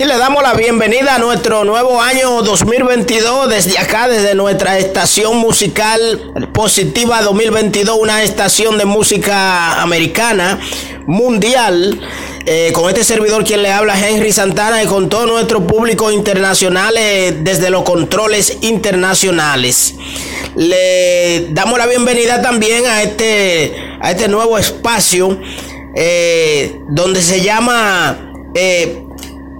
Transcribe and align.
Y 0.00 0.06
le 0.06 0.16
damos 0.16 0.42
la 0.42 0.54
bienvenida 0.54 1.16
a 1.16 1.18
nuestro 1.18 1.62
nuevo 1.64 2.00
año 2.00 2.40
2022 2.40 3.50
desde 3.50 3.76
acá, 3.76 4.08
desde 4.08 4.34
nuestra 4.34 4.78
estación 4.78 5.36
musical 5.36 6.32
Positiva 6.54 7.20
2022, 7.20 7.98
una 8.00 8.22
estación 8.22 8.78
de 8.78 8.86
música 8.86 9.82
americana 9.82 10.58
mundial. 11.06 12.00
Eh, 12.46 12.70
con 12.72 12.88
este 12.88 13.04
servidor 13.04 13.44
quien 13.44 13.62
le 13.62 13.70
habla 13.70 13.94
Henry 13.94 14.32
Santana 14.32 14.82
y 14.82 14.86
con 14.86 15.10
todo 15.10 15.26
nuestro 15.26 15.66
público 15.66 16.10
internacional 16.10 16.94
eh, 16.96 17.36
desde 17.42 17.68
los 17.68 17.82
controles 17.82 18.56
internacionales. 18.62 19.96
Le 20.56 21.48
damos 21.50 21.78
la 21.78 21.86
bienvenida 21.86 22.40
también 22.40 22.86
a 22.86 23.02
este, 23.02 23.74
a 24.00 24.12
este 24.12 24.28
nuevo 24.28 24.56
espacio 24.56 25.38
eh, 25.94 26.80
donde 26.88 27.20
se 27.20 27.42
llama 27.42 28.28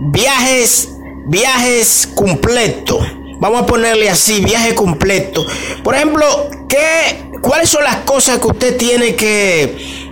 viajes, 0.01 0.89
viajes 1.27 2.09
completos. 2.15 3.07
Vamos 3.39 3.63
a 3.63 3.67
ponerle 3.67 4.11
así, 4.11 4.41
viaje 4.41 4.75
completo. 4.75 5.47
Por 5.83 5.95
ejemplo, 5.95 6.27
¿qué, 6.69 7.25
¿cuáles 7.41 7.71
son 7.71 7.85
las 7.85 7.97
cosas 7.97 8.39
que 8.39 8.47
usted 8.49 8.77
tiene 8.77 9.15
que, 9.15 10.11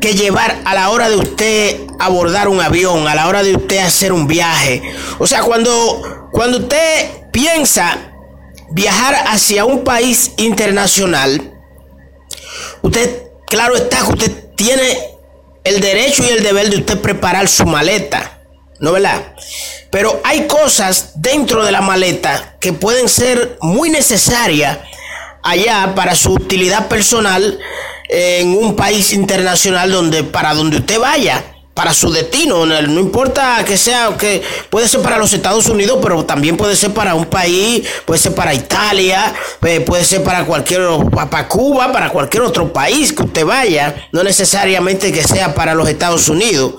que 0.00 0.14
llevar 0.14 0.60
a 0.64 0.74
la 0.74 0.90
hora 0.90 1.08
de 1.08 1.16
usted 1.16 1.80
abordar 1.98 2.48
un 2.48 2.60
avión, 2.60 3.08
a 3.08 3.14
la 3.14 3.26
hora 3.26 3.42
de 3.42 3.56
usted 3.56 3.78
hacer 3.78 4.12
un 4.12 4.26
viaje? 4.26 4.82
O 5.18 5.26
sea, 5.26 5.42
cuando, 5.42 6.28
cuando 6.30 6.58
usted 6.58 7.10
piensa 7.32 8.12
viajar 8.70 9.14
hacia 9.26 9.64
un 9.64 9.82
país 9.82 10.32
internacional, 10.36 11.52
usted, 12.82 13.24
claro 13.46 13.74
está 13.74 13.98
que 13.98 14.12
usted 14.12 14.44
tiene 14.54 14.98
el 15.64 15.80
derecho 15.80 16.22
y 16.24 16.28
el 16.28 16.44
deber 16.44 16.70
de 16.70 16.76
usted 16.76 17.00
preparar 17.00 17.48
su 17.48 17.66
maleta. 17.66 18.37
¿No 18.80 18.92
verdad? 18.92 19.34
Pero 19.90 20.20
hay 20.24 20.46
cosas 20.46 21.12
dentro 21.16 21.64
de 21.64 21.72
la 21.72 21.80
maleta 21.80 22.56
que 22.60 22.72
pueden 22.72 23.08
ser 23.08 23.56
muy 23.60 23.90
necesarias 23.90 24.78
allá 25.42 25.94
para 25.94 26.14
su 26.14 26.32
utilidad 26.32 26.88
personal 26.88 27.58
en 28.08 28.56
un 28.56 28.76
país 28.76 29.12
internacional 29.12 29.90
donde 29.90 30.24
para 30.24 30.54
donde 30.54 30.78
usted 30.78 30.98
vaya 30.98 31.44
para 31.78 31.94
su 31.94 32.10
destino. 32.10 32.66
No 32.66 32.98
importa 32.98 33.64
que 33.64 33.78
sea, 33.78 34.16
que 34.18 34.42
puede 34.68 34.88
ser 34.88 35.00
para 35.00 35.16
los 35.16 35.32
Estados 35.32 35.68
Unidos, 35.68 36.00
pero 36.02 36.24
también 36.24 36.56
puede 36.56 36.74
ser 36.74 36.92
para 36.92 37.14
un 37.14 37.26
país, 37.26 37.86
puede 38.04 38.18
ser 38.18 38.34
para 38.34 38.52
Italia, 38.52 39.32
eh, 39.64 39.78
puede 39.78 40.04
ser 40.04 40.24
para 40.24 40.44
cualquier, 40.44 40.82
para 41.30 41.46
Cuba, 41.46 41.92
para 41.92 42.10
cualquier 42.10 42.42
otro 42.42 42.72
país 42.72 43.12
que 43.12 43.22
usted 43.22 43.44
vaya. 43.44 44.08
No 44.10 44.24
necesariamente 44.24 45.12
que 45.12 45.22
sea 45.22 45.54
para 45.54 45.72
los 45.72 45.88
Estados 45.88 46.28
Unidos. 46.28 46.74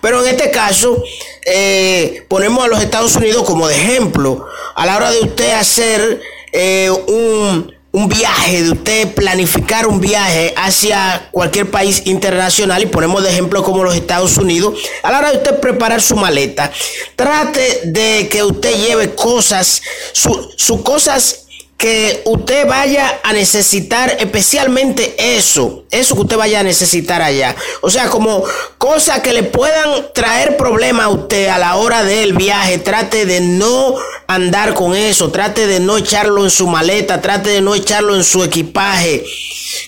Pero 0.00 0.20
en 0.24 0.30
este 0.30 0.50
caso, 0.50 1.00
eh, 1.46 2.24
ponemos 2.28 2.64
a 2.64 2.68
los 2.68 2.82
Estados 2.82 3.16
Unidos 3.16 3.44
como 3.44 3.68
de 3.68 3.76
ejemplo. 3.76 4.46
A 4.74 4.86
la 4.86 4.96
hora 4.96 5.10
de 5.10 5.20
usted 5.20 5.52
hacer 5.52 6.20
eh, 6.52 6.90
un 6.90 7.80
un 7.92 8.08
viaje, 8.08 8.62
de 8.62 8.70
usted 8.70 9.14
planificar 9.14 9.86
un 9.86 10.00
viaje 10.00 10.54
hacia 10.56 11.28
cualquier 11.32 11.70
país 11.70 12.02
internacional, 12.04 12.82
y 12.82 12.86
ponemos 12.86 13.22
de 13.22 13.30
ejemplo 13.30 13.64
como 13.64 13.82
los 13.82 13.96
Estados 13.96 14.36
Unidos, 14.36 14.78
a 15.02 15.10
la 15.10 15.18
hora 15.18 15.30
de 15.32 15.38
usted 15.38 15.58
preparar 15.58 16.00
su 16.00 16.14
maleta, 16.14 16.70
trate 17.16 17.80
de 17.86 18.28
que 18.28 18.44
usted 18.44 18.74
lleve 18.76 19.14
cosas, 19.14 19.82
sus 20.12 20.82
cosas 20.82 21.46
que 21.80 22.20
usted 22.26 22.66
vaya 22.66 23.20
a 23.22 23.32
necesitar 23.32 24.14
especialmente 24.20 25.14
eso, 25.38 25.84
eso 25.90 26.14
que 26.14 26.20
usted 26.20 26.36
vaya 26.36 26.60
a 26.60 26.62
necesitar 26.62 27.22
allá. 27.22 27.56
O 27.80 27.88
sea, 27.88 28.08
como 28.08 28.44
cosas 28.76 29.20
que 29.20 29.32
le 29.32 29.44
puedan 29.44 30.12
traer 30.12 30.58
problemas 30.58 31.06
a 31.06 31.08
usted 31.08 31.48
a 31.48 31.58
la 31.58 31.76
hora 31.76 32.04
del 32.04 32.34
viaje, 32.34 32.76
trate 32.76 33.24
de 33.24 33.40
no 33.40 33.94
andar 34.34 34.74
con 34.74 34.94
eso, 34.94 35.30
trate 35.30 35.66
de 35.66 35.80
no 35.80 35.96
echarlo 35.96 36.44
en 36.44 36.50
su 36.50 36.66
maleta, 36.68 37.20
trate 37.20 37.50
de 37.50 37.60
no 37.60 37.74
echarlo 37.74 38.14
en 38.14 38.22
su 38.22 38.44
equipaje. 38.44 39.24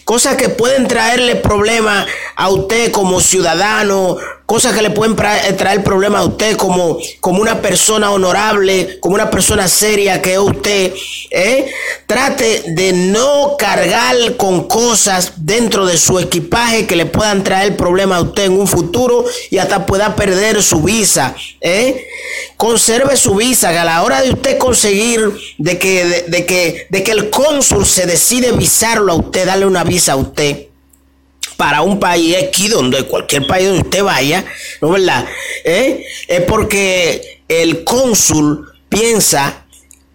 Cosas 0.05 0.37
que 0.37 0.49
pueden 0.49 0.89
traerle 0.89 1.37
problemas 1.37 2.07
a 2.35 2.49
usted 2.49 2.91
como 2.91 3.21
ciudadano, 3.21 4.17
cosas 4.47 4.75
que 4.75 4.83
le 4.83 4.91
pueden 4.91 5.17
eh, 5.19 5.53
traer 5.53 5.85
problemas 5.85 6.23
a 6.23 6.25
usted 6.25 6.57
como, 6.57 6.99
como 7.21 7.41
una 7.41 7.63
persona 7.63 8.11
honorable, 8.11 8.99
como 9.01 9.15
una 9.15 9.31
persona 9.31 9.69
seria 9.69 10.21
que 10.21 10.33
es 10.33 10.39
usted. 10.39 10.93
¿eh? 11.31 11.71
Trate 12.13 12.63
de 12.67 12.93
no 12.93 13.57
cargar 13.59 14.37
con 14.37 14.69
cosas 14.69 15.33
dentro 15.37 15.87
de 15.87 15.97
su 15.97 16.19
equipaje 16.19 16.87
que 16.87 16.95
le 16.95 17.07
puedan 17.07 17.43
traer 17.43 17.75
problemas 17.75 18.19
a 18.19 18.23
usted 18.23 18.45
en 18.45 18.61
un 18.61 18.69
futuro 18.69 19.25
y 19.49 19.57
hasta 19.57 19.87
pueda 19.87 20.15
perder 20.15 20.63
su 20.63 20.83
visa. 20.83 21.35
¿eh? 21.63 22.07
Conserve 22.59 23.17
su 23.17 23.35
visa, 23.37 23.71
a 23.71 23.85
la 23.87 24.03
hora 24.03 24.21
de 24.21 24.31
usted 24.31 24.59
conseguir 24.59 25.23
de 25.57 25.79
que, 25.79 26.25
de 26.29 26.45
que, 26.45 26.87
de 26.91 27.03
que 27.03 27.13
el 27.13 27.31
cónsul 27.31 27.87
se 27.87 28.05
decide 28.05 28.53
visarlo 28.53 29.13
a 29.13 29.17
usted, 29.17 29.47
darle 29.47 29.65
una 29.65 29.83
visa 29.83 30.13
a 30.13 30.17
usted 30.17 30.67
para 31.57 31.81
un 31.81 31.99
país 31.99 32.37
aquí, 32.37 32.69
donde 32.69 33.05
cualquier 33.05 33.47
país 33.47 33.69
donde 33.69 33.85
usted 33.85 34.05
vaya, 34.05 34.45
¿no 34.83 34.89
es 34.95 35.01
verdad? 35.01 35.25
¿Eh? 35.65 36.05
Es 36.29 36.43
porque 36.43 37.41
el 37.49 37.85
cónsul 37.85 38.71
piensa 38.91 39.62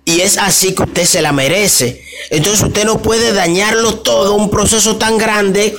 y 0.08 0.22
es 0.22 0.38
así 0.38 0.74
que 0.74 0.84
usted 0.84 1.04
se 1.04 1.22
la 1.22 1.34
merece. 1.34 2.02
Entonces 2.30 2.66
usted 2.66 2.86
no 2.86 3.02
puede 3.02 3.34
dañarlo 3.34 3.96
todo, 3.96 4.36
un 4.36 4.50
proceso 4.50 4.96
tan 4.96 5.18
grande, 5.18 5.76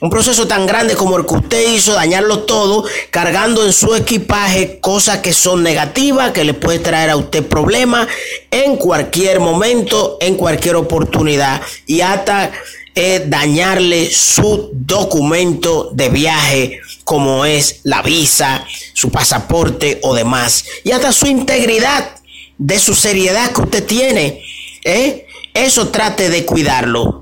un 0.00 0.08
proceso 0.08 0.46
tan 0.46 0.68
grande 0.68 0.94
como 0.94 1.16
el 1.16 1.26
que 1.26 1.34
usted 1.34 1.68
hizo, 1.68 1.92
dañarlo 1.92 2.44
todo, 2.44 2.84
cargando 3.10 3.66
en 3.66 3.72
su 3.72 3.96
equipaje 3.96 4.78
cosas 4.78 5.18
que 5.18 5.32
son 5.32 5.64
negativas, 5.64 6.30
que 6.30 6.44
le 6.44 6.54
puede 6.54 6.78
traer 6.78 7.10
a 7.10 7.16
usted 7.16 7.44
problemas 7.44 8.06
en 8.52 8.76
cualquier 8.76 9.40
momento, 9.40 10.16
en 10.20 10.36
cualquier 10.36 10.76
oportunidad. 10.76 11.60
Y 11.84 12.02
hasta 12.02 12.52
es 12.94 13.28
dañarle 13.28 14.12
su 14.12 14.70
documento 14.72 15.90
de 15.92 16.08
viaje, 16.08 16.80
como 17.02 17.44
es 17.44 17.80
la 17.82 18.00
visa, 18.02 18.64
su 18.92 19.10
pasaporte 19.10 19.98
o 20.04 20.14
demás. 20.14 20.66
Y 20.84 20.92
hasta 20.92 21.10
su 21.10 21.26
integridad, 21.26 22.21
de 22.62 22.78
su 22.78 22.94
seriedad 22.94 23.50
que 23.52 23.60
usted 23.62 23.84
tiene. 23.84 24.40
¿eh? 24.84 25.26
Eso 25.52 25.88
trate 25.88 26.30
de 26.30 26.44
cuidarlo. 26.44 27.21